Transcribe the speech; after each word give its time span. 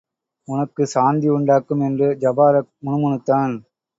உனக்கு 0.47 0.83
சாந்தியுண்டாக்கும்! 0.93 1.83
என்று 1.85 2.07
ஜபாரக் 2.21 2.71
முணுமுணுத்தான். 2.85 3.55